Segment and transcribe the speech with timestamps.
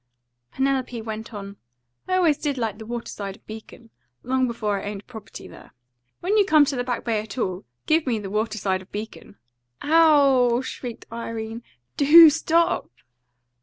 [0.53, 1.57] Penelope went on.
[2.07, 3.91] "'I always did like the water side of Beacon,
[4.23, 5.73] long before I owned property there.
[6.21, 8.91] When you come to the Back Bay at all, give me the water side of
[8.91, 9.37] Beacon.'"
[9.83, 11.61] "Ow w w w!" shrieked Irene.
[11.97, 12.89] "DO stop!"